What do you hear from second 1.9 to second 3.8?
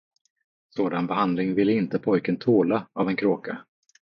pojken tåla av en kråka.